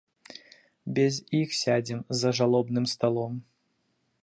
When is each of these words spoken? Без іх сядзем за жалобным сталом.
Без 0.99 1.13
іх 1.41 1.53
сядзем 1.63 2.01
за 2.23 2.33
жалобным 2.41 2.85
сталом. 2.95 3.33